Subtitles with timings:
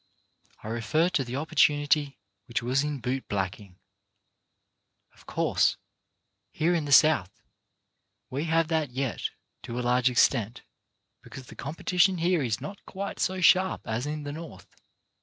[0.63, 2.17] I refer to the opportunity
[2.47, 3.77] which was in boot blacking.
[5.13, 5.77] Of course,
[6.51, 7.29] here in the South,
[8.31, 9.29] we have that yet,
[9.61, 10.63] to a large extent,
[11.21, 14.75] because the competition here is not quite so sharp as in the North.